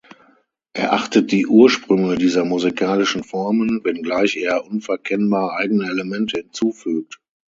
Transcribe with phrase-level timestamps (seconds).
[0.73, 7.21] Er achtet die Ursprünge dieser musikalischen Formen, wenngleich er unverkennbar eigene Elemente hinzufügt.